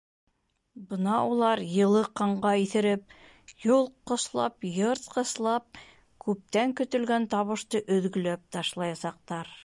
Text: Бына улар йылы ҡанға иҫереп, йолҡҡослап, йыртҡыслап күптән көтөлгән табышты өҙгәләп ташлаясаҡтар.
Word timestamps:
Бына 0.91 1.15
улар 1.31 1.59
йылы 1.65 1.99
ҡанға 2.19 2.53
иҫереп, 2.61 3.03
йолҡҡослап, 3.65 4.67
йыртҡыслап 4.69 5.81
күптән 6.25 6.73
көтөлгән 6.81 7.27
табышты 7.35 7.83
өҙгәләп 7.97 8.49
ташлаясаҡтар. 8.57 9.53